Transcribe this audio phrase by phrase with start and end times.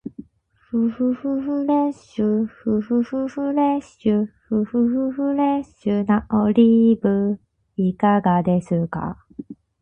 [0.57, 7.39] ふふふフレッシュ、ふふふフレッシュ、ふふふフレッシュなオリーブ
[7.75, 9.23] いかがですか？